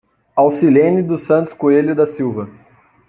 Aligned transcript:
Aucilene 0.35 1.03
dos 1.03 1.21
Santos 1.21 1.53
Coelho 1.53 1.93
da 1.95 2.07
Silva 2.07 2.49